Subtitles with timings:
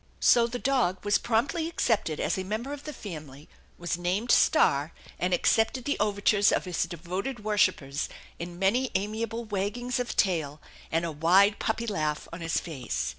[0.19, 4.93] So the dog was promptly accepted as a member of the family, was named Star,
[5.19, 8.09] and accepted the overtures of his devoted worshippers
[8.39, 10.59] in many amiable waggings of tail
[10.91, 13.09] and a wide puppy laugh on his face.